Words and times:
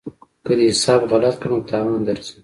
که 0.45 0.53
دې 0.57 0.65
حساب 0.73 1.01
غلط 1.11 1.35
کړ 1.41 1.49
نو 1.53 1.67
تاوان 1.69 2.01
درځي. 2.07 2.35